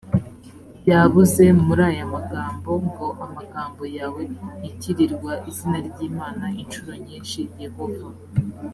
yab 0.89 1.13
uze 1.21 1.45
muri 1.65 1.81
aya 1.91 2.05
magambo 2.15 2.69
ngo 2.87 3.07
amagambo 3.25 3.81
yawe 3.97 4.21
bitirirwa 4.61 5.33
izina 5.49 5.77
ry 5.87 5.97
imana 6.09 6.45
incuro 6.61 6.91
nyinshi 7.05 7.39
yehova 7.63 8.07